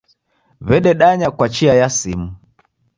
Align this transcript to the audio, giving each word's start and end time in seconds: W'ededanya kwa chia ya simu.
W'ededanya 0.67 1.27
kwa 1.35 1.47
chia 1.55 1.73
ya 1.81 1.89
simu. 1.97 2.29